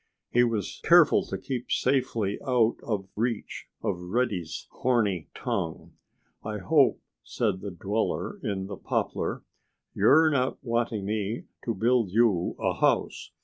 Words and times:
He 0.31 0.43
was 0.43 0.81
careful 0.83 1.23
to 1.27 1.37
keep 1.37 1.71
safely 1.71 2.39
out 2.41 2.77
of 2.81 3.07
reach 3.15 3.67
of 3.83 3.99
Reddy's 3.99 4.65
horny 4.71 5.29
tongue. 5.35 5.93
"I 6.43 6.57
hope," 6.57 6.99
said 7.23 7.61
the 7.61 7.69
dweller 7.69 8.39
in 8.43 8.65
the 8.65 8.77
poplar, 8.77 9.43
"you're 9.93 10.31
not 10.31 10.57
wanting 10.63 11.05
me 11.05 11.43
to 11.65 11.75
build 11.75 12.09
you 12.09 12.55
a 12.59 12.73
house. 12.79 13.29